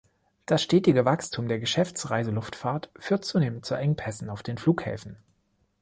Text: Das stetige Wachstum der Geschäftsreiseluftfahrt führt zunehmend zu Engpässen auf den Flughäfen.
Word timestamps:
Das 0.47 0.63
stetige 0.63 1.05
Wachstum 1.05 1.47
der 1.47 1.59
Geschäftsreiseluftfahrt 1.59 2.89
führt 2.97 3.23
zunehmend 3.23 3.65
zu 3.67 3.75
Engpässen 3.75 4.31
auf 4.31 4.41
den 4.41 4.57
Flughäfen. 4.57 5.19